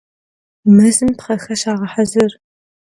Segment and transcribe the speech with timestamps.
[0.75, 2.31] Mezım pxhexer şağehezır.